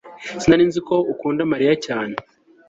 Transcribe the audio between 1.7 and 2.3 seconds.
cyane